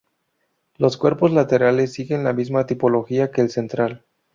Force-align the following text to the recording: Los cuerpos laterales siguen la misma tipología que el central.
Los 0.77 0.97
cuerpos 0.97 1.31
laterales 1.31 1.93
siguen 1.93 2.23
la 2.23 2.33
misma 2.33 2.65
tipología 2.65 3.29
que 3.29 3.41
el 3.41 3.51
central. 3.51 4.03